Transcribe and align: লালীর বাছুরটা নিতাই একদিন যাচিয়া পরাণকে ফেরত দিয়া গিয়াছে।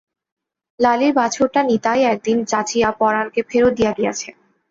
লালীর 0.79 1.13
বাছুরটা 1.13 1.61
নিতাই 1.63 2.01
একদিন 2.05 2.37
যাচিয়া 2.45 2.89
পরাণকে 2.99 3.41
ফেরত 3.49 3.71
দিয়া 3.77 3.91
গিয়াছে। 3.97 4.29